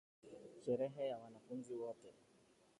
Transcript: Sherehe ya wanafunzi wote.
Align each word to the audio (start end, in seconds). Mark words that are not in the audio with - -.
Sherehe 0.63 1.07
ya 1.09 1.17
wanafunzi 1.19 1.73
wote. 1.75 2.07